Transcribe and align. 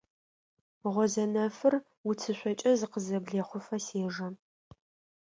Гъозэнэфыр 0.93 1.73
уцышъокӏэ 2.09 2.71
зыкъызэблехъуфэ 2.79 3.77
сежэ. 3.85 4.27